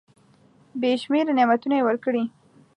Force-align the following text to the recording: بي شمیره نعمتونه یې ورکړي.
بي 0.79 0.91
شمیره 1.01 1.31
نعمتونه 1.37 1.75
یې 1.77 1.83
ورکړي. 1.85 2.23